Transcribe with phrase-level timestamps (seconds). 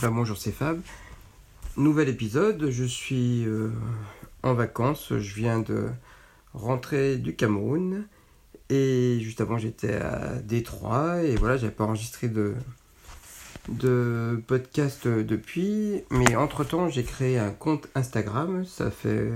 [0.00, 0.80] Bonjour, c'est Fab.
[1.76, 3.70] Nouvel épisode, je suis euh,
[4.42, 5.90] en vacances, je viens de
[6.54, 8.06] rentrer du Cameroun
[8.70, 12.54] et juste avant j'étais à Détroit et voilà, j'avais pas enregistré de,
[14.46, 19.30] podcast depuis, mais entre temps j'ai créé un compte Instagram, ça fait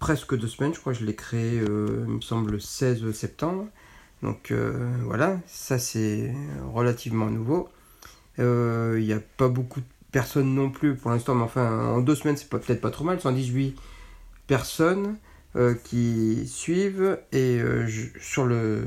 [0.00, 3.68] presque deux semaines, je crois je l'ai créé, euh, il me semble, le 16 septembre.
[4.22, 6.34] Donc euh, voilà, ça c'est
[6.74, 7.70] relativement nouveau.
[8.40, 12.00] Il euh, n'y a pas beaucoup de personnes non plus pour l'instant, mais enfin, en
[12.00, 13.20] deux semaines, c'est peut-être pas trop mal.
[13.20, 13.76] 118
[14.46, 15.18] personnes
[15.56, 17.18] euh, qui suivent.
[17.32, 17.86] Et euh,
[18.18, 18.82] sur le,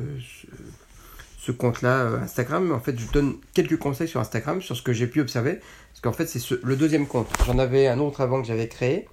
[1.38, 5.05] ce compte-là, Instagram, en fait, je donne quelques conseils sur Instagram, sur ce que j'ai
[5.05, 5.59] pu observer.
[5.92, 7.28] Parce qu'en fait, c'est le deuxième compte.
[7.45, 9.08] J'en avais un autre avant que j'avais créé.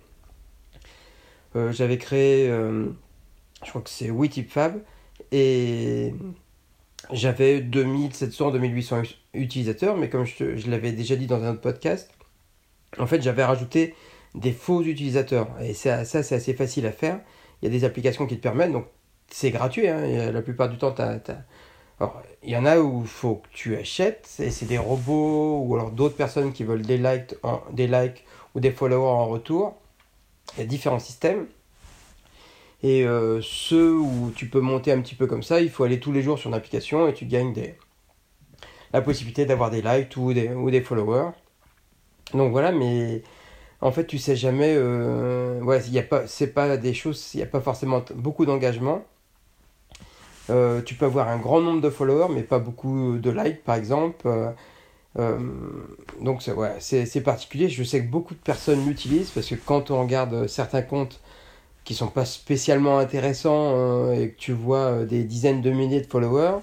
[1.54, 4.80] j'avais créé, je crois que c'est WeTipFab.
[5.32, 6.14] Et
[7.12, 9.02] j'avais 2700, 2800
[9.34, 12.10] utilisateurs, mais comme je, je l'avais déjà dit dans un autre podcast,
[12.98, 13.94] en fait, j'avais rajouté
[14.34, 15.48] des faux utilisateurs.
[15.60, 17.20] Et ça, ça c'est assez facile à faire.
[17.62, 18.86] Il y a des applications qui te permettent, donc
[19.28, 19.88] c'est gratuit.
[19.88, 23.48] Hein, la plupart du temps, tu Alors, il y en a où il faut que
[23.52, 27.34] tu achètes, et c'est des robots ou alors d'autres personnes qui veulent des likes,
[27.72, 29.76] des likes ou des followers en retour.
[30.56, 31.46] Il y a différents systèmes.
[32.82, 36.00] Et euh, ceux où tu peux monter un petit peu comme ça, il faut aller
[36.00, 37.74] tous les jours sur une application et tu gagnes des,
[38.92, 41.30] la possibilité d'avoir des likes ou des, ou des followers.
[42.32, 43.22] Donc voilà, mais
[43.80, 44.74] en fait, tu sais jamais.
[44.76, 48.46] Euh, ouais, il a pas, c'est pas des choses, il n'y a pas forcément beaucoup
[48.46, 49.04] d'engagement.
[50.48, 53.76] Euh, tu peux avoir un grand nombre de followers, mais pas beaucoup de likes, par
[53.76, 54.26] exemple.
[55.18, 55.38] Euh,
[56.20, 57.68] donc c'est ouais, c'est particulier.
[57.68, 61.20] Je sais que beaucoup de personnes l'utilisent parce que quand on regarde certains comptes
[61.90, 66.00] qui sont pas spécialement intéressants euh, et que tu vois euh, des dizaines de milliers
[66.00, 66.60] de followers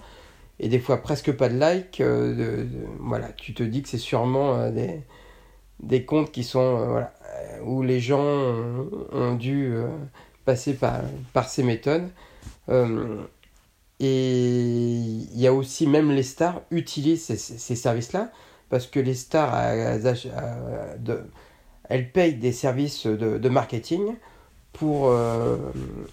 [0.58, 2.64] et des fois presque pas de likes, euh,
[3.02, 5.02] voilà, tu te dis que c'est sûrement des,
[5.84, 7.12] des comptes qui sont voilà,
[7.66, 8.24] où les gens
[9.12, 9.74] ont, dû
[10.46, 11.02] passer par,
[11.34, 12.08] par ces méthodes.
[14.00, 14.24] et
[14.80, 18.32] il y a aussi même les stars utilisent ces, ces services-là
[18.70, 19.54] parce que les stars
[21.90, 24.16] elles payent des services de marketing
[24.78, 25.58] pour euh,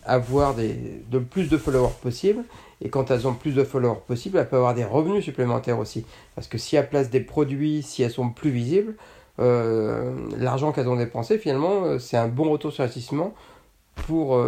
[0.04, 0.74] avoir des,
[1.10, 2.44] de plus de followers possible.
[2.80, 6.04] Et quand elles ont plus de followers possible, elles peuvent avoir des revenus supplémentaires aussi.
[6.34, 8.94] Parce que si elles placent des produits, si elles sont plus visibles,
[9.38, 13.34] euh, l'argent qu'elles ont dépensé, finalement, euh, c'est un bon retour sur investissement
[14.06, 14.42] pour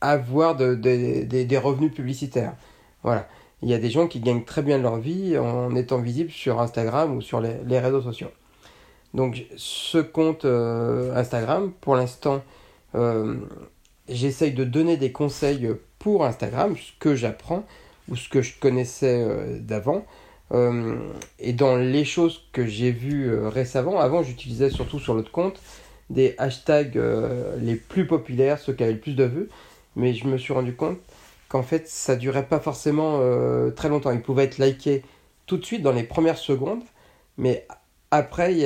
[0.00, 2.52] avoir de, des revenus publicitaires.
[3.02, 3.26] Voilà.
[3.62, 6.60] Il y a des gens qui gagnent très bien leur vie en étant visibles sur
[6.60, 8.30] Instagram ou sur les réseaux sociaux.
[9.14, 12.42] Donc ce compte euh, Instagram, pour l'instant,
[12.96, 13.36] euh,
[14.08, 15.70] j'essaye de donner des conseils
[16.00, 17.64] pour Instagram, ce que j'apprends
[18.08, 20.04] ou ce que je connaissais euh, d'avant.
[21.38, 25.60] et dans les choses que j'ai vues récemment, avant j'utilisais surtout sur l'autre compte
[26.10, 27.00] des hashtags
[27.58, 29.48] les plus populaires, ceux qui avaient le plus de vues,
[29.96, 30.98] mais je me suis rendu compte
[31.48, 33.20] qu'en fait ça durait pas forcément
[33.74, 34.12] très longtemps.
[34.12, 35.02] Ils pouvaient être likés
[35.46, 36.84] tout de suite dans les premières secondes,
[37.36, 37.66] mais
[38.14, 38.60] après, il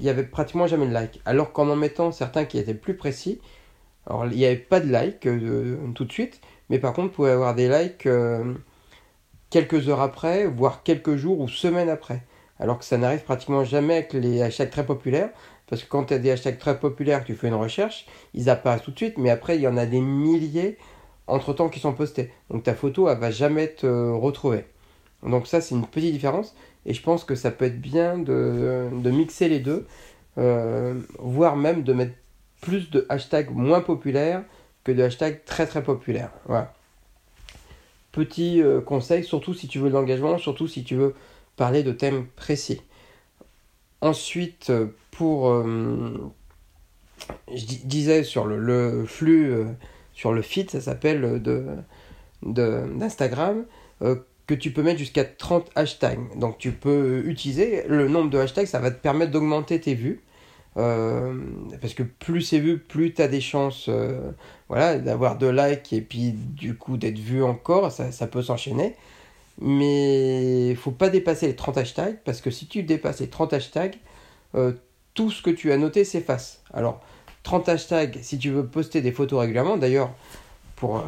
[0.00, 1.20] y, avait pratiquement jamais de like.
[1.24, 3.40] Alors qu'en en mettant certains qui étaient plus précis,
[4.04, 7.14] alors il n'y avait pas de like euh, tout de suite, mais par contre, vous
[7.14, 8.54] pouvez avoir des likes euh,
[9.50, 12.24] quelques heures après, voire quelques jours ou semaines après.
[12.58, 15.30] Alors que ça n'arrive pratiquement jamais avec les hashtags très populaires,
[15.68, 18.82] parce que quand tu as des hashtags très populaires, tu fais une recherche, ils apparaissent
[18.82, 20.78] tout de suite, mais après, il y en a des milliers
[21.28, 22.32] entre-temps qui sont postés.
[22.50, 24.64] Donc ta photo, elle va jamais être euh, retrouvée.
[25.22, 26.54] Donc ça, c'est une petite différence.
[26.86, 29.86] Et je pense que ça peut être bien de, de mixer les deux,
[30.38, 32.14] euh, voire même de mettre
[32.60, 34.42] plus de hashtags moins populaires
[34.84, 36.30] que de hashtags très très populaires.
[36.46, 36.72] Voilà.
[38.12, 41.14] Petit euh, conseil, surtout si tu veux de l'engagement, surtout si tu veux
[41.56, 42.80] parler de thèmes précis.
[44.00, 44.72] Ensuite,
[45.10, 45.48] pour...
[45.48, 46.32] Euh,
[47.52, 49.52] je disais sur le, le flux,
[50.14, 51.66] sur le feed, ça s'appelle, de
[52.42, 53.64] d'Instagram
[54.48, 56.36] que tu peux mettre jusqu'à 30 hashtags.
[56.36, 60.22] Donc tu peux utiliser le nombre de hashtags, ça va te permettre d'augmenter tes vues.
[60.78, 61.34] Euh,
[61.80, 64.30] parce que plus c'est vu, plus tu as des chances euh,
[64.68, 68.96] voilà, d'avoir de likes et puis du coup d'être vu encore, ça, ça peut s'enchaîner.
[69.60, 73.52] Mais il faut pas dépasser les 30 hashtags parce que si tu dépasses les 30
[73.52, 73.96] hashtags,
[74.54, 74.72] euh,
[75.12, 76.62] tout ce que tu as noté s'efface.
[76.72, 77.02] Alors
[77.42, 80.10] 30 hashtags si tu veux poster des photos régulièrement, d'ailleurs
[80.76, 81.04] pour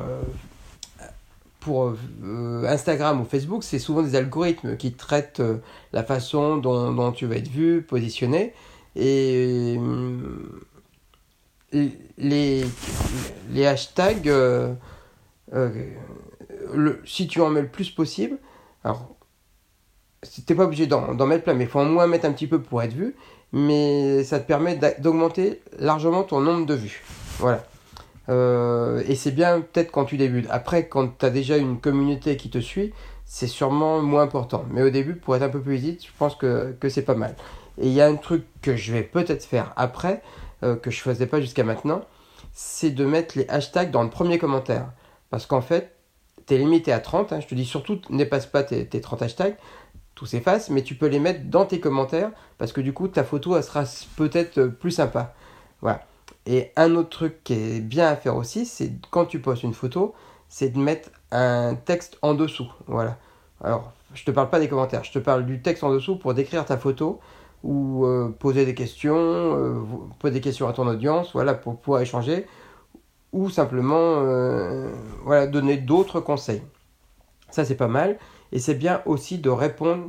[1.61, 5.59] pour euh, Instagram ou Facebook, c'est souvent des algorithmes qui traitent euh,
[5.93, 8.55] la façon dont, tu vas être vu, positionné.
[8.97, 10.67] Et euh,
[12.19, 12.65] les,
[13.53, 14.33] les hashtags,
[17.05, 18.39] si tu en mets le plus possible,
[18.83, 19.15] alors
[20.47, 22.61] t'es pas obligé d'en mettre plein, mais il faut au moins mettre un petit peu
[22.61, 23.15] pour être vu.
[23.53, 27.03] Mais ça te permet d'augmenter largement ton nombre de vues.
[27.39, 27.65] Voilà.
[28.31, 30.47] Euh, et c'est bien peut-être quand tu débutes.
[30.50, 32.93] Après, quand tu as déjà une communauté qui te suit,
[33.25, 34.65] c'est sûrement moins important.
[34.71, 37.35] Mais au début, pour être un peu plus vite, je pense que, c'est pas mal.
[37.79, 40.23] Et il y a un truc que je vais peut-être faire après,
[40.62, 42.03] euh, que je faisais pas jusqu'à maintenant,
[42.53, 44.93] c'est de mettre les hashtags dans le premier commentaire.
[45.31, 45.94] Parce qu'en fait,
[46.47, 47.32] tu es limité à 30.
[47.32, 47.41] Hein.
[47.41, 49.56] je te dis surtout, n'épasse pas tes, tes 30 hashtags
[50.17, 53.25] tout s'efface, mais tu peux les mettre dans tes commentaires parce que du coup ta
[53.25, 53.85] photo elle sera
[54.17, 55.32] peut-être plus sympa.
[55.81, 56.05] Voilà.
[56.50, 59.73] Et un autre truc qui est bien à faire aussi, c'est quand tu postes une
[59.73, 60.14] photo,
[60.49, 62.69] c'est de mettre un texte en dessous.
[62.88, 63.19] Voilà.
[63.62, 66.35] Alors, je te parle pas des commentaires, je te parle du texte en dessous pour
[66.35, 67.20] décrire ta photo
[67.62, 69.81] ou euh, poser des questions, euh,
[70.19, 72.47] poser des questions à ton audience, voilà, pour pouvoir échanger
[73.32, 74.93] ou simplement euh,
[75.23, 76.62] voilà, donner d'autres conseils.
[77.53, 78.19] Ça, c'est pas mal.
[78.50, 80.08] Et c'est bien aussi de répondre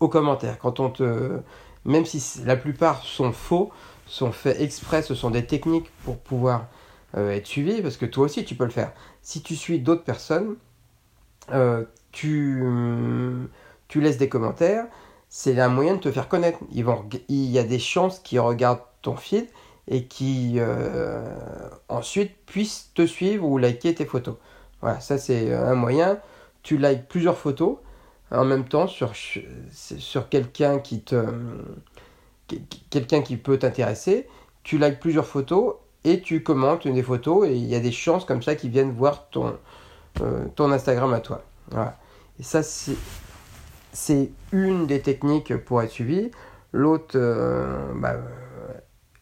[0.00, 0.58] aux commentaires.
[0.58, 1.38] Quand on te,
[1.86, 3.70] même si la plupart sont faux,
[4.10, 6.66] sont faits exprès, ce sont des techniques pour pouvoir
[7.16, 8.92] euh, être suivi, parce que toi aussi tu peux le faire.
[9.22, 10.56] Si tu suis d'autres personnes,
[11.52, 12.64] euh, tu,
[13.94, 14.86] laisses des commentaires,
[15.28, 16.58] c'est un moyen de te faire connaître.
[16.72, 19.46] Il y a des chances qu'ils regardent ton feed
[19.86, 21.24] et qui euh,
[21.88, 24.36] ensuite puissent te suivre ou liker tes photos.
[24.80, 26.18] Voilà, ça c'est un moyen
[26.62, 27.78] tu likes plusieurs photos
[28.30, 31.24] en même temps sur quelqu'un qui te
[32.90, 34.28] quelqu'un qui peut t'intéresser,
[34.62, 35.74] tu likes plusieurs photos
[36.04, 38.68] et tu commentes une des photos et il y a des chances comme ça qui
[38.68, 39.56] viennent voir ton,
[40.20, 41.42] euh, Instagram à toi.
[41.70, 41.98] Voilà.
[42.38, 42.62] Et ça
[43.92, 46.30] c'est une des techniques pour être suivi.
[46.72, 48.16] L'autre, euh, bah,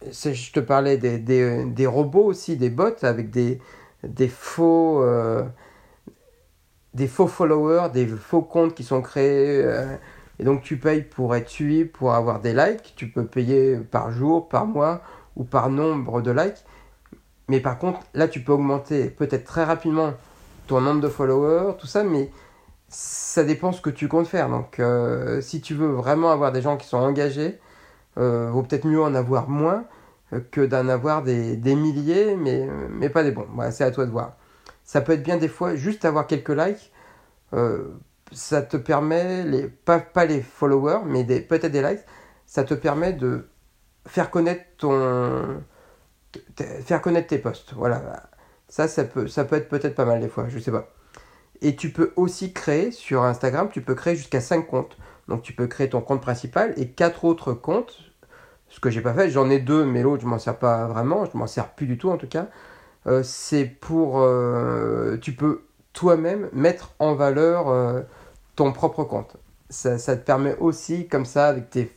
[0.03, 3.61] je te parlais des, robots aussi, des bots avec des,
[4.05, 5.43] des faux, euh,
[6.95, 9.65] des faux followers, des faux comptes qui sont créés.
[10.38, 12.94] Et donc tu payes pour être suivi, pour avoir des likes.
[12.96, 15.02] Tu peux payer par jour, par mois
[15.37, 16.64] ou par nombre de likes.
[17.49, 20.12] Mais par contre, là, tu peux augmenter peut-être très rapidement
[20.67, 22.31] ton nombre de followers, tout ça, mais
[22.88, 24.49] ça dépend ce que tu comptes faire.
[24.49, 27.58] Donc, euh, si tu veux vraiment avoir des gens qui sont engagés,
[28.19, 29.85] euh, vaut peut-être mieux en avoir moins
[30.35, 33.46] euh, que d'en avoir des, milliers, mais, pas des bons.
[33.70, 34.37] C'est à toi de voir
[34.88, 36.90] ça peut être bien des fois juste avoir quelques likes.
[38.33, 42.05] Ça te permet, les, pas, pas les followers, mais peut-être des likes,
[42.47, 43.49] ça te permet de
[44.07, 45.63] faire connaître ton
[46.85, 47.73] faire connaître tes posts.
[47.75, 48.29] Voilà.
[48.69, 50.89] Ça, ça peut, ça peut être peut-être pas mal des fois, je sais pas.
[51.61, 54.97] Et tu peux aussi créer sur Instagram, tu peux créer jusqu'à 5 comptes.
[55.27, 58.13] Donc tu peux créer ton compte principal et 4 autres comptes.
[58.69, 61.25] Ce que j'ai pas fait, j'en ai deux, mais l'autre je m'en sers pas vraiment,
[61.25, 62.49] je m'en sers plus du tout en tout cas.
[63.07, 64.21] Euh, c'est pour...
[64.21, 65.63] Euh, tu peux
[65.95, 68.03] toi-même mettre en valeur euh,
[68.59, 69.37] ton propre compte.
[69.71, 71.93] Ça, te permet aussi, comme ça, avec tes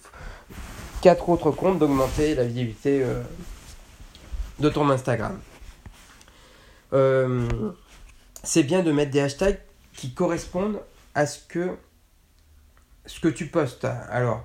[1.02, 3.04] quatre autres comptes, d'augmenter la visibilité
[4.60, 5.40] de ton Instagram.
[8.44, 9.60] c'est bien de mettre des hashtags
[9.94, 10.80] qui correspondent
[11.16, 11.78] à ce que,
[13.08, 13.86] ce que tu postes.
[13.86, 14.44] Alors,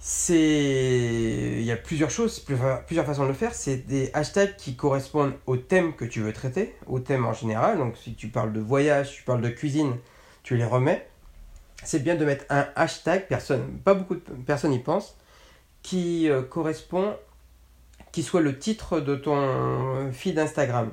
[0.00, 3.54] c'est il y a plusieurs choses, plusieurs façons de le faire.
[3.54, 7.78] C'est des hashtags qui correspondent au thème que tu veux traiter, au thème en général.
[7.78, 9.96] Donc si tu parles de voyage, tu parles de cuisine,
[10.46, 11.06] tu les remets.
[11.82, 15.16] C'est bien de mettre un hashtag, personne, pas beaucoup de personnes y pensent,
[15.82, 17.16] qui euh, correspond,
[18.12, 20.92] qui soit le titre de ton feed Instagram.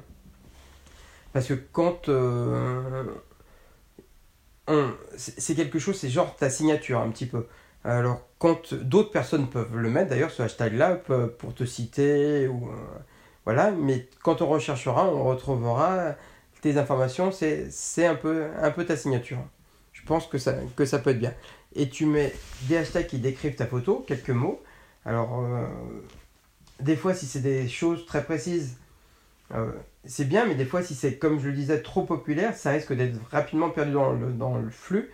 [1.33, 3.05] Parce que quand euh,
[5.15, 7.45] c'est quelque chose, c'est genre ta signature un petit peu.
[7.83, 10.95] Alors, quand d'autres personnes peuvent le mettre, d'ailleurs, ce hashtag-là,
[11.38, 12.75] pour te citer, ou, euh,
[13.45, 16.15] voilà, mais quand on recherchera, on retrouvera
[16.63, 19.39] tes informations, c'est un peu, un peu ta signature.
[19.91, 21.34] Je pense que ça, peut être bien.
[21.75, 24.62] Et tu mets des hashtags qui décrivent ta photo, quelques mots.
[25.05, 25.67] Alors, euh,
[26.79, 28.77] des fois, si c'est des choses très précises,
[29.53, 29.74] euh,
[30.05, 32.93] c'est bien, mais des fois, si c'est, comme je le disais, trop populaire, ça risque
[32.93, 35.12] d'être rapidement perdu dans le, dans le flux.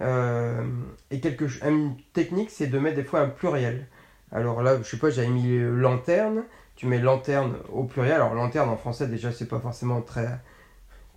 [0.00, 0.64] Euh,
[1.10, 3.86] et quelque, une technique, c'est de mettre des fois un pluriel.
[4.32, 6.44] Alors là, je sais pas, j'avais mis lanterne.
[6.74, 8.14] Tu mets lanterne au pluriel.
[8.14, 10.40] Alors lanterne en français, déjà, c'est pas forcément très,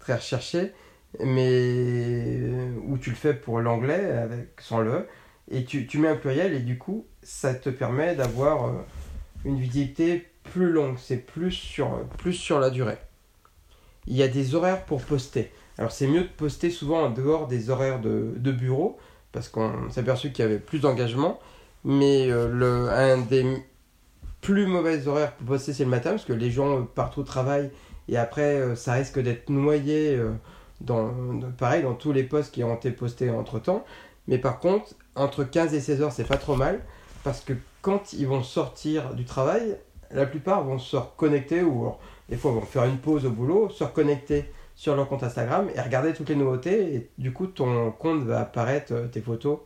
[0.09, 0.71] très recherché.
[1.19, 2.39] Mais
[2.85, 5.07] où tu le fais pour l'anglais, avec sans le.
[5.49, 8.71] Et tu, tu, mets un pluriel et du coup, ça te permet d'avoir euh,
[9.45, 10.97] une visibilité plus longue.
[10.99, 12.97] C'est plus sur, plus sur la durée.
[14.05, 15.51] Il y a des horaires pour poster.
[15.79, 18.97] Alors c'est mieux de poster souvent en dehors des horaires de, de bureau,
[19.31, 21.39] parce qu'on s'est aperçu qu'il y avait plus d'engagement.
[21.83, 23.63] Mais euh, le, un des
[24.41, 27.71] plus mauvais horaires pour poster, c'est le matin, parce que les gens euh, partout travaillent,
[28.11, 30.19] et après, euh, ça risque d'être noyé
[30.81, 31.11] dans,
[31.57, 33.85] pareil, dans tous les posts qui ont été postés entre temps.
[34.27, 36.79] Mais par contre, entre 15 et 16 heures, c'est pas trop mal.
[37.23, 39.77] Parce que quand ils vont sortir du travail,
[40.11, 41.91] la plupart vont se reconnecter ou
[42.29, 44.45] des fois vont faire une pause au boulot, se reconnecter
[44.79, 46.95] sur leur compte Instagram et regarder toutes les nouveautés.
[46.95, 49.59] Et du coup, ton compte va apparaître, euh, tes photos,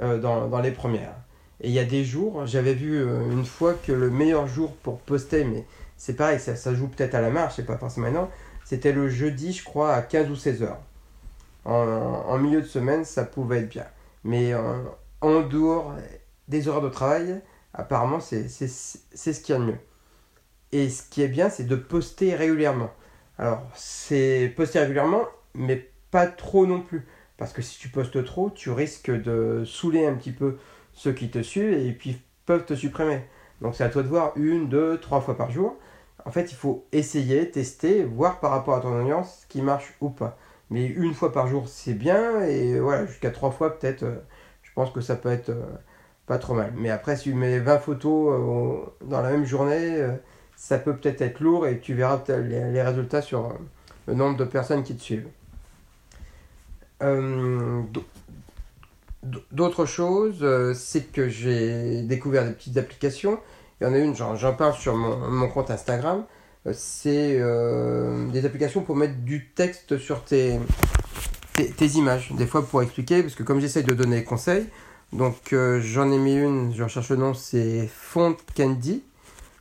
[0.00, 1.14] euh, dans, les premières.
[1.60, 4.72] Et il y a des jours, j'avais vu euh, une fois que le meilleur jour
[4.82, 5.64] pour poster, mais
[6.02, 8.28] c'est pareil, ça, ça joue peut-être à la marche, c'est pas forcément maintenant,
[8.64, 10.80] c'était le jeudi, je crois, à 15 ou 16 heures.
[11.64, 13.86] En, milieu de semaine, ça pouvait être bien.
[14.24, 14.82] Mais en,
[15.20, 15.94] en dehors
[16.48, 17.40] des horaires de travail,
[17.72, 19.78] apparemment, c'est ce qu'il y a de mieux.
[20.72, 22.90] Et ce qui est bien, c'est de poster régulièrement.
[23.38, 25.22] Alors, c'est poster régulièrement,
[25.54, 27.06] mais pas trop non plus.
[27.36, 30.58] Parce que si tu postes trop, tu risques de saouler un petit peu
[30.94, 33.20] ceux qui te suivent et puis peuvent te supprimer.
[33.60, 35.76] Donc c'est à toi de voir une, deux, trois fois par jour.
[36.24, 39.94] En fait, il faut essayer, tester, voir par rapport à ton audience ce qui marche
[40.00, 40.38] ou pas.
[40.70, 42.42] Mais une fois par jour, c'est bien.
[42.42, 44.16] Et voilà, jusqu'à trois fois, peut-être, euh,
[44.62, 45.66] je pense que ça peut être euh,
[46.26, 46.72] pas trop mal.
[46.76, 50.02] Mais après, si tu mets 20 photos euh, dans la même journée,
[50.56, 53.52] ça peut peut-être être lourd et tu verras les, résultats sur
[54.06, 55.28] le nombre de personnes qui te suivent.
[59.50, 63.40] D'autres choses, c'est que j'ai découvert des petites applications.
[63.82, 66.22] Il y en a une, j'en parle sur mon, compte Instagram.
[66.72, 67.36] C'est
[68.32, 70.60] des applications pour mettre du texte sur tes,
[71.54, 72.30] tes, images.
[72.30, 74.68] Des fois pour expliquer, parce que comme j'essaie de donner des conseils,
[75.12, 79.02] donc j'en ai mis une, je recherche le nom, c'est Font Candy.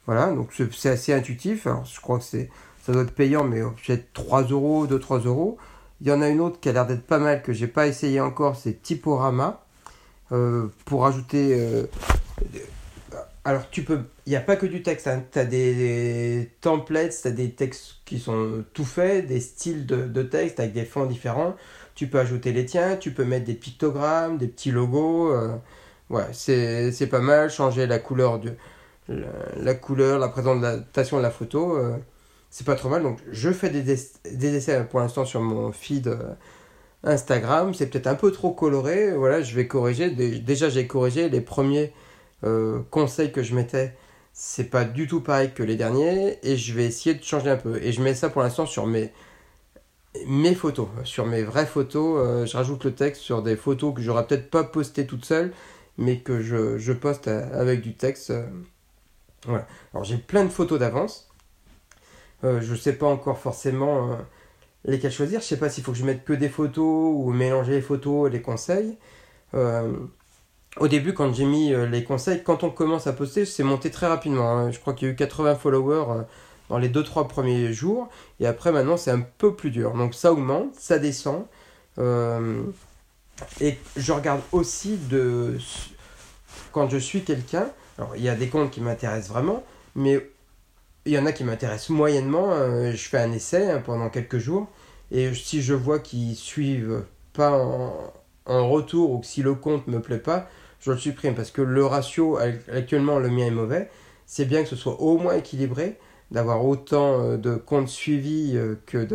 [0.05, 1.65] Voilà, donc c'est assez intuitif.
[1.65, 2.51] Alors, je crois que c'est
[2.85, 5.57] ça doit être payant, mais peut-être 3 euros, 2-3 euros.
[6.01, 7.87] Il y en a une autre qui a l'air d'être pas mal, que j'ai pas
[7.87, 9.63] essayé encore, c'est Typorama.
[10.31, 11.55] Euh, pour ajouter.
[11.59, 11.85] Euh,
[13.43, 14.01] alors, tu peux.
[14.27, 15.07] Il n'y a pas que du texte.
[15.07, 15.23] Hein.
[15.31, 20.23] Tu as des, templates, tu as des textes qui sont tout faits, des styles de,
[20.23, 21.55] texte avec des fonds différents.
[21.95, 25.31] Tu peux ajouter les tiens, tu peux mettre des pictogrammes, des petits logos.
[25.31, 25.55] Euh,
[26.09, 27.49] ouais, c'est pas mal.
[27.49, 28.53] Changer la couleur de,
[29.09, 31.97] la, couleur, la présentation de la photo, euh,
[32.51, 33.01] c'est pas trop mal.
[33.01, 36.33] Donc je fais des, des essais pour l'instant sur mon feed euh,
[37.03, 37.73] Instagram.
[37.73, 39.11] C'est peut-être un peu trop coloré.
[39.13, 40.11] Voilà, je vais corriger.
[40.11, 41.91] Déjà j'ai corrigé les premiers
[42.43, 43.95] euh, conseils que je mettais.
[44.33, 47.57] C'est pas du tout pareil que les derniers et je vais essayer de changer un
[47.57, 47.77] peu.
[47.83, 49.11] Et je mets ça pour l'instant sur mes
[50.27, 52.45] mes photos, sur mes vraies photos.
[52.45, 55.53] je rajoute le texte sur des photos que j'aurais peut-être pas postées toutes seules,
[55.97, 58.33] mais que je, poste avec du texte.
[59.45, 59.67] Voilà.
[59.93, 61.31] Alors j'ai plein de photos d'avance.
[62.43, 64.15] Euh, je sais pas encore forcément euh,
[64.85, 65.41] lesquelles choisir.
[65.41, 68.29] Je sais pas s'il faut que je mette que des photos ou mélanger les photos
[68.29, 68.97] et les conseils.
[70.77, 73.91] Euh, au début, quand j'ai mis les conseils, quand on commence à poster, c'est monté
[73.91, 74.57] très rapidement.
[74.57, 74.71] Hein.
[74.71, 76.25] Je crois qu'il y a eu 80 followers
[76.69, 78.09] dans les 2-3 premiers jours.
[78.39, 79.93] Et après, maintenant, c'est un peu plus dur.
[79.93, 81.45] Donc ça augmente, ça descend.
[81.99, 85.57] et je regarde aussi de...
[86.71, 87.67] Quand je suis quelqu'un,
[88.01, 89.63] alors, il y a des comptes qui m'intéressent vraiment,
[89.95, 90.27] mais
[91.05, 92.51] il y en a qui m'intéressent moyennement.
[92.51, 94.67] Euh, je fais un essai hein, pendant quelques jours,
[95.11, 98.11] et si je vois qu'ils suivent pas en,
[98.69, 100.49] retour ou que si le compte me plaît pas,
[100.81, 102.37] je le supprime parce que le ratio
[102.71, 103.89] actuellement le mien est mauvais.
[104.25, 105.97] C'est bien que ce soit au moins équilibré,
[106.31, 109.07] d'avoir autant euh, de comptes suivis euh, que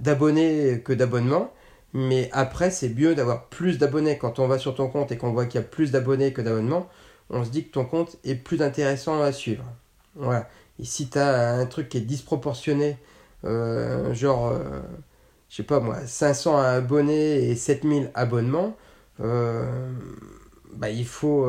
[0.00, 1.52] d'abonnés que d'abonnements.
[1.94, 5.32] Mais après, c'est mieux d'avoir plus d'abonnés quand on va sur ton compte et qu'on
[5.32, 6.88] voit qu'il y a plus d'abonnés que d'abonnements
[7.32, 9.64] on se dit que ton compte est plus intéressant à suivre.
[10.14, 10.48] Voilà.
[10.78, 12.98] Et si tu as un truc qui est disproportionné,
[13.44, 14.80] euh, genre, euh,
[15.48, 18.76] je sais pas moi, 500 abonnés et 7000 abonnements,
[19.18, 21.48] bah, il faut,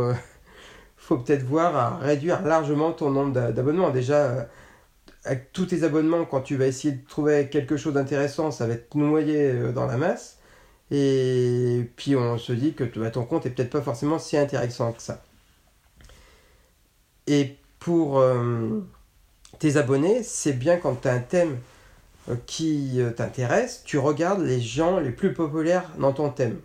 [0.98, 3.90] faut peut-être voir à réduire largement ton nombre d'abonnements.
[3.90, 4.48] Déjà,
[5.26, 8.74] avec tous tes abonnements, quand tu vas essayer de trouver quelque chose d'intéressant, ça va
[8.74, 10.38] être noyé dans la masse.
[10.92, 14.92] Et puis on se dit que bah, ton compte est peut-être pas forcément si intéressant
[14.92, 15.24] que ça.
[17.28, 18.86] Et pour euh,
[19.60, 21.58] tes abonnés, c'est bien quand tu as un thème
[22.30, 26.60] euh, qui euh, t'intéresse, tu regardes les gens les plus populaires dans ton thème.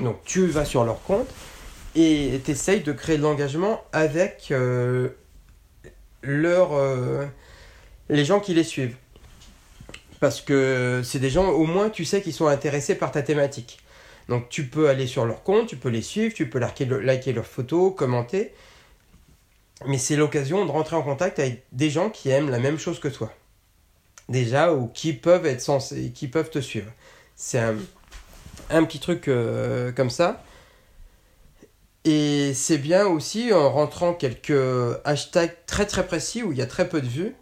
[0.00, 1.28] Donc tu vas sur leur compte
[1.94, 4.52] et tu essayes de créer de l'engagement avec
[6.22, 6.70] leur,
[8.08, 8.96] les gens qui les suivent.
[10.20, 13.80] Parce que c'est des gens, au moins tu sais qu'ils sont intéressés par ta thématique.
[14.28, 17.32] Donc tu peux aller sur leur compte, tu peux les suivre, tu peux liker, liker
[17.32, 18.52] leurs photos, commenter
[19.86, 23.00] mais c'est l'occasion de rentrer en contact avec des gens qui aiment la même chose
[23.00, 23.32] que toi.
[24.28, 26.90] Déjà, ou qui peuvent être censés, qui peuvent te suivre.
[27.34, 27.76] C'est un,
[28.70, 30.42] un, petit truc euh, comme ça.
[32.04, 36.66] Et c'est bien aussi en rentrant quelques hashtags très très précis où il y a
[36.66, 37.34] très peu de vues.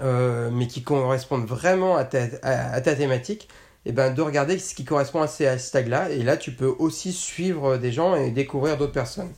[0.00, 3.48] mais qui correspondent vraiment à ta, à, thématique,
[3.86, 6.10] et ben, de regarder ce qui correspond à ces hashtags-là.
[6.10, 9.32] Et là, tu peux aussi suivre des gens et découvrir d'autres personnes.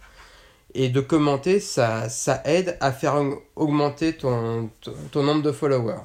[0.75, 3.23] Et de commenter, ça, ça aide à faire
[3.57, 4.71] augmenter ton,
[5.13, 6.03] ton nombre de followers.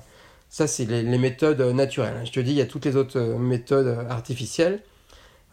[0.50, 2.22] Ça, c'est les, méthodes naturelles.
[2.26, 4.82] Je te dis, il y a toutes les autres méthodes artificielles.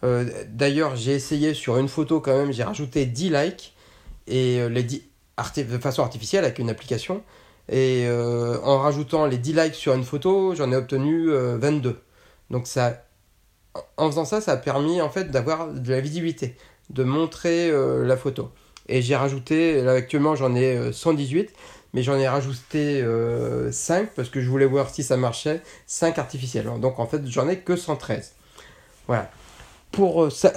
[0.03, 3.73] Euh, D'ailleurs, j'ai essayé sur une photo quand même, j'ai rajouté 10 likes
[4.27, 5.01] et euh, les 10,
[5.57, 7.23] de façon artificielle avec une application.
[7.69, 11.89] Et euh, en rajoutant les 10 likes sur une photo, j'en ai obtenu 22.
[11.89, 11.93] Euh,
[12.49, 13.03] Donc ça,
[13.97, 16.55] en faisant ça, ça a permis en fait d'avoir de la visibilité,
[16.89, 18.51] de montrer la photo.
[18.89, 21.51] Et j'ai rajouté, là actuellement j'en ai 118,
[21.97, 23.03] mais j'en ai rajouté
[23.71, 26.69] 5 parce que je voulais voir si ça marchait, 5 artificiels.
[26.79, 28.33] Donc en fait j'en ai que 113.
[29.07, 29.31] Voilà.
[29.91, 30.53] Pour ça,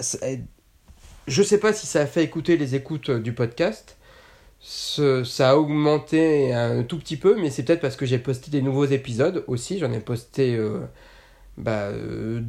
[1.26, 3.96] je sais pas si ça a fait écouter les écoutes du podcast,
[4.60, 8.60] ça a augmenté un tout petit peu, mais c'est peut-être parce que j'ai posté des
[8.60, 9.78] nouveaux épisodes aussi.
[9.78, 10.58] J'en ai posté 2-3
[11.62, 12.40] euh,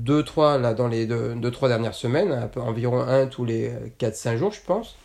[0.60, 3.72] bah, dans les 2-3 dernières semaines, environ un tous les
[4.02, 4.98] 4-5 jours, je pense.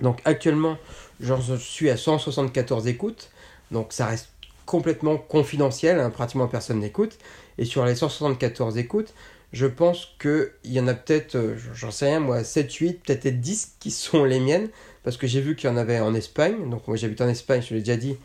[0.00, 0.76] Donc actuellement,
[1.20, 3.30] j'en suis à 174 écoutes,
[3.70, 4.28] donc ça reste
[4.66, 7.18] complètement confidentiel, hein, pratiquement personne n'écoute.
[7.58, 9.14] Et sur les 174 écoutes,
[9.52, 13.40] je pense qu'il y en a peut-être, euh, j'en sais rien moi, 7, 8, peut-être
[13.40, 14.68] 10 qui sont les miennes,
[15.04, 17.62] parce que j'ai vu qu'il y en avait en Espagne, donc moi j'habite en Espagne,
[17.62, 18.16] je l'ai déjà dit,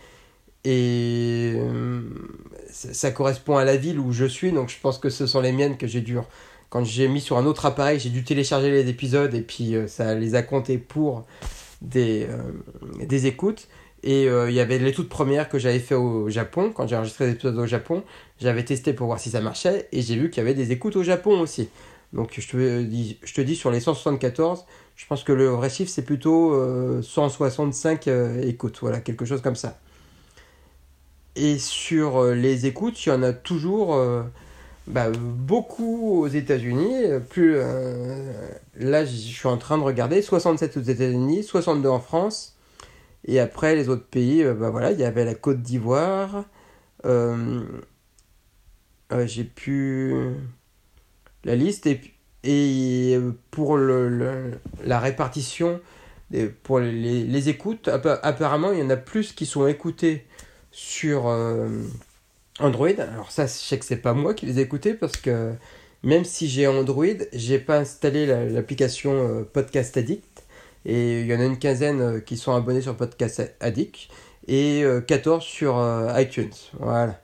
[0.66, 2.02] et euh,
[2.70, 5.52] ça correspond à la ville où je suis, donc je pense que ce sont les
[5.52, 6.18] miennes que j'ai dû,
[6.70, 9.88] quand j'ai mis sur un autre appareil, j'ai dû télécharger les épisodes, et puis euh,
[9.88, 11.26] ça les a comptés pour
[11.82, 12.28] des,
[13.00, 13.68] des écoutes.
[14.02, 17.26] Et il y avait les toutes premières que j'avais fait au Japon, quand j'ai enregistré
[17.26, 18.04] des épisodes au Japon.
[18.40, 20.96] J'avais testé pour voir si ça marchait et j'ai vu qu'il y avait des écoutes
[20.96, 21.70] au Japon aussi.
[22.14, 25.70] Donc je te dis, je te dis sur les 174, je pense que le vrai
[25.70, 26.56] chiffre c'est plutôt
[27.02, 29.80] 165 euh, euh, écoutes, voilà, quelque chose comme ça.
[31.36, 33.96] Et sur euh, les écoutes, il y en a toujours
[34.90, 37.04] bah, beaucoup aux États-Unis.
[37.30, 37.58] Plus
[38.76, 42.56] là, je suis en train de regarder 67 aux États-Unis, 62 en France.
[43.26, 46.46] Et après les autres pays, bah voilà, il y avait la Côte d'Ivoire.
[47.06, 47.62] Euh,
[49.26, 50.14] j'ai pu
[51.44, 52.02] la liste et,
[52.44, 53.18] et
[53.52, 55.80] pour le, la répartition
[56.64, 60.28] pour les, les, écoutes apparemment il y en a plus qui sont écoutés
[60.72, 61.68] sur euh,
[62.60, 65.54] Android alors ça je sais que c'est pas moi qui les ai écoutés parce que
[66.04, 70.44] même si j'ai Android j'ai pas installé l'application euh, Podcast Addict
[70.86, 74.10] et il y en a une quinzaine qui sont abonnés sur Podcast Addict
[74.48, 75.78] et 14 sur
[76.18, 77.20] iTunes voilà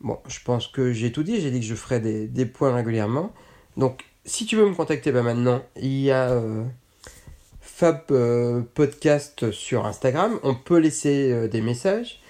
[0.00, 1.40] Bon, je pense que j'ai tout dit.
[1.40, 3.32] J'ai dit que je ferais des, points régulièrement.
[3.76, 6.64] Donc, si tu veux me contacter, bah maintenant, il y a euh,
[7.60, 10.38] Fab euh, Podcast sur Instagram.
[10.42, 12.20] On peut laisser euh, des messages.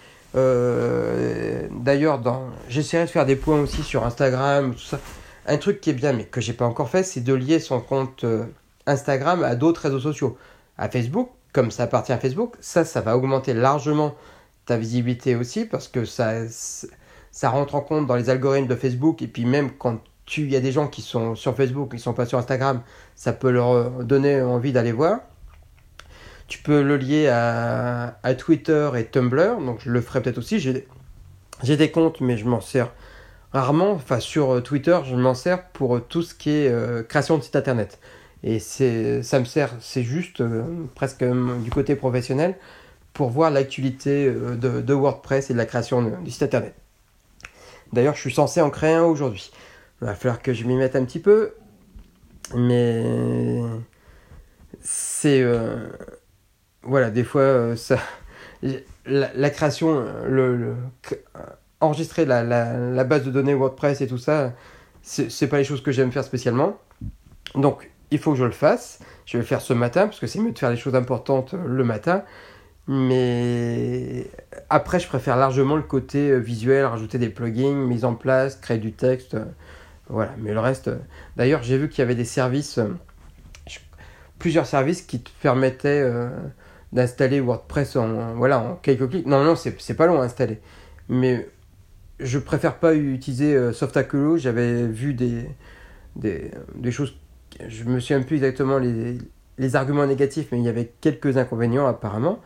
[1.71, 2.21] D'ailleurs,
[2.69, 4.99] j'essaierai de faire des points aussi sur Instagram, tout ça.
[5.47, 7.81] Un truc qui est bien, mais que j'ai pas encore fait, c'est de lier son
[7.81, 8.25] compte
[8.87, 10.37] Instagram à d'autres réseaux sociaux.
[10.77, 14.15] À Facebook, comme ça appartient à Facebook, ça, ça va augmenter largement
[14.67, 16.43] ta visibilité aussi parce que ça
[17.31, 20.01] ça rentre en compte dans les algorithmes de Facebook et puis même quand
[20.37, 22.83] il y a des gens qui sont sur Facebook, qui sont pas sur Instagram,
[23.15, 25.21] ça peut leur donner envie d'aller voir.
[26.49, 30.59] Tu peux le lier à, Twitter et Tumblr, donc je le ferai peut-être aussi.
[30.59, 32.91] J'ai des comptes, mais je m'en sers
[33.53, 33.93] rarement.
[33.93, 37.57] Enfin, sur Twitter, je m'en sers pour tout ce qui est euh, création de site
[37.57, 37.99] internet.
[38.43, 40.63] Et ça me sert, c'est juste euh,
[40.95, 42.57] presque du côté professionnel
[43.13, 46.75] pour voir l'actualité euh, de, de, WordPress et de la création du site internet.
[47.93, 49.51] D'ailleurs, je suis censé en créer un aujourd'hui.
[50.01, 51.55] Il va falloir que je m'y mette un petit peu.
[52.55, 53.03] Mais
[54.81, 55.43] c'est...
[55.43, 55.89] Euh,
[56.83, 57.99] voilà, des fois, euh, ça...
[59.07, 60.75] La, création, le,
[61.81, 64.53] enregistrer la, base de données WordPress et tout ça,
[65.03, 66.77] c'est pas les choses que j'aime faire spécialement.
[67.55, 68.99] Donc, il faut que je le fasse.
[69.27, 71.55] Je vais le faire ce matin, parce que c'est mieux de faire les choses importantes
[71.55, 72.25] le matin.
[72.89, 74.31] Mais
[74.71, 78.79] après, je préfère largement le côté euh, visuel, rajouter des plugins, mise en place, créer
[78.79, 79.35] du texte.
[79.35, 79.45] Euh,
[80.09, 80.89] voilà, mais le reste.
[80.89, 80.97] Euh,
[81.37, 82.81] d'ailleurs, j'ai vu qu'il y avait des services,
[84.39, 86.03] plusieurs services qui te permettaient
[86.93, 89.27] d'installer WordPress en, voilà, en quelques clics.
[89.27, 90.61] Non, non, c'est pas long à installer.
[91.09, 91.49] Mais
[92.21, 94.37] je préfère pas utiliser Softaculo.
[94.39, 95.49] J'avais vu des,
[96.17, 97.15] des, des, choses.
[97.67, 99.19] Je me souviens plus exactement les,
[99.59, 102.41] les arguments négatifs, mais il y avait quelques inconvénients apparemment.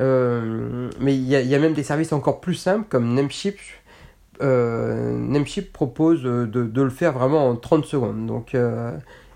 [0.00, 3.56] Euh, mais il y, a même des services encore plus simples comme Namecheap.
[4.42, 8.26] Euh, Namecheap propose de, de, le faire vraiment en 30 secondes.
[8.26, 8.92] Donc, euh,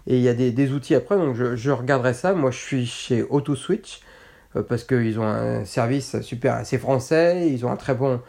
[0.06, 2.34] et il y a des, des, outils après, donc je, je, regarderai ça.
[2.34, 4.00] Moi, je suis chez AutoSwitch
[4.68, 7.48] parce qu'ils ont un service super assez français.
[7.50, 8.20] Ils ont un très bon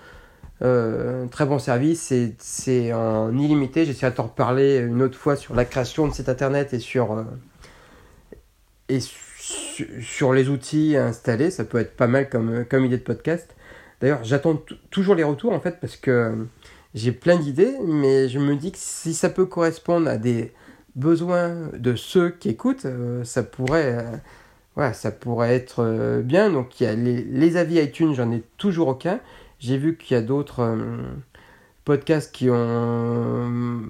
[0.64, 3.86] Euh, très bon service, c'est en illimité.
[3.86, 7.14] J'essaierai de t'en reparler une autre fois sur la création de site internet et sur,
[7.14, 7.24] euh,
[8.90, 9.00] et
[10.02, 11.50] sur les outils à installer.
[11.50, 13.56] Ça peut être pas mal comme, comme idée de podcast.
[14.02, 16.48] D'ailleurs, j'attends toujours les retours en fait parce que
[16.94, 20.52] j'ai plein d'idées, mais je me dis que si ça peut correspondre à des
[20.96, 24.06] besoins de ceux qui écoutent, euh, ça pourrait,
[24.76, 26.50] voilà, ça pourrait être bien.
[26.50, 29.20] Donc il y a les, avis iTunes, j'en ai toujours aucun.
[29.62, 30.98] J'ai vu qu'il y a d'autres euh,
[31.86, 33.84] podcasts qui ont.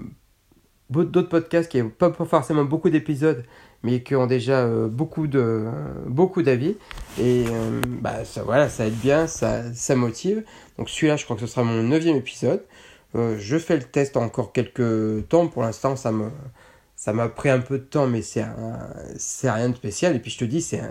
[0.89, 3.45] D'autres podcasts qui n'ont pas forcément beaucoup d'épisodes,
[3.81, 5.65] mais qui ont déjà euh, beaucoup de
[6.07, 6.75] beaucoup d'avis.
[7.17, 10.43] Et euh, bah, ça, voilà, ça aide bien, ça, ça motive.
[10.77, 12.63] Donc celui-là, je crois que ce sera mon neuvième épisode.
[13.15, 15.47] je fais le test encore quelques temps.
[15.47, 16.29] Pour l'instant, ça me
[17.01, 18.45] ça m'a pris un peu de temps, mais c'est
[19.17, 20.15] c'est rien de spécial.
[20.15, 20.81] Et puis je te dis, c'est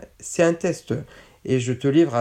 [0.42, 0.92] un, un test.
[1.44, 2.16] Et je te livre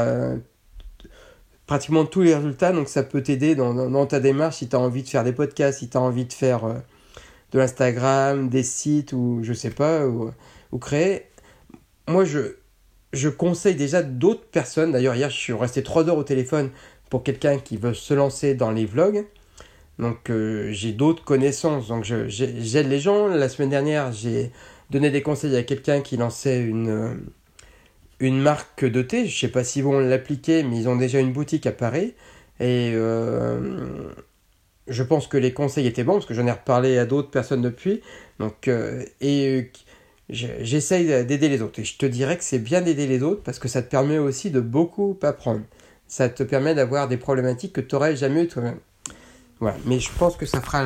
[1.66, 5.02] pratiquement tous les résultats, donc ça peut t'aider dans, ta démarche si tu as envie
[5.02, 6.76] de faire des podcasts, si tu as envie de faire euh,
[7.52, 10.32] de l'Instagram, des sites ou je sais pas, ou,
[10.80, 11.24] créer.
[12.08, 12.58] Moi, je,
[13.12, 14.92] je conseille déjà d'autres personnes.
[14.92, 16.70] D'ailleurs, hier, je suis resté 3 heures au téléphone
[17.10, 19.26] pour quelqu'un qui veut se lancer dans les vlogs.
[20.00, 21.90] Donc, euh, j'ai d'autres connaissances.
[21.90, 23.28] Donc, j'aide les gens.
[23.28, 24.52] La semaine dernière, j'ai
[24.90, 27.14] donné des conseils à quelqu'un qui lançait une, euh,
[28.20, 29.28] une marque de thé.
[29.28, 32.14] Je sais pas s'ils vont l'appliquer, mais ils ont déjà une boutique à Paris.
[32.62, 34.10] Et euh,
[34.88, 37.62] je pense que les conseils étaient bons, parce que j'en ai reparlé à d'autres personnes
[37.62, 38.02] depuis.
[38.40, 38.70] Donc,
[39.22, 39.72] et
[40.30, 41.80] j'essaye d'aider les autres.
[41.80, 44.18] Et je te dirais que c'est bien d'aider les autres, parce que ça te permet
[44.18, 45.64] aussi de beaucoup apprendre.
[46.08, 48.80] Ça te permet d'avoir des problématiques que tu n'aurais jamais eu toi-même.
[49.60, 49.78] Voilà.
[49.86, 50.84] Mais je pense que ça sera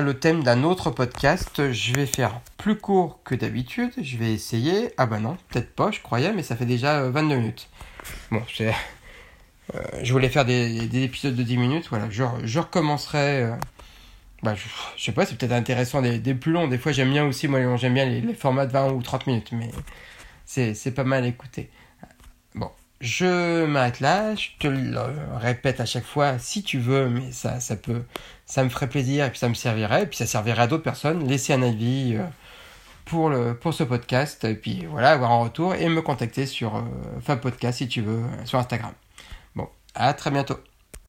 [0.00, 1.72] le thème d'un autre podcast.
[1.72, 3.92] Je vais faire plus court que d'habitude.
[4.00, 4.92] Je vais essayer.
[4.96, 7.68] Ah bah non, peut-être pas, je croyais, mais ça fait déjà 22 euh, minutes.
[8.30, 8.72] Bon, euh,
[10.02, 11.86] je voulais faire des, épisodes de 10 minutes.
[11.90, 13.42] Voilà, je, je recommencerai.
[13.42, 13.54] Euh,
[14.42, 14.68] bah, je,
[15.02, 16.68] sais pas, c'est peut-être intéressant des, plus longs.
[16.68, 19.26] Des fois, j'aime bien aussi, moi, j'aime bien les, les, formats de 20 ou 30
[19.26, 19.70] minutes, mais
[20.46, 21.70] c'est pas mal à écouter.
[23.00, 24.98] Je m'arrête là, je te le
[25.36, 28.02] répète à chaque fois si tu veux, mais ça, ça peut,
[28.44, 30.82] ça me ferait plaisir et puis ça me servirait, et puis ça servirait à d'autres
[30.82, 31.26] personnes.
[31.28, 32.24] Laissez un avis euh,
[33.04, 36.76] pour, le, pour ce podcast, et puis voilà, avoir un retour et me contacter sur
[36.76, 38.92] euh, Podcast si tu veux, sur Instagram.
[39.54, 40.58] Bon, à très bientôt.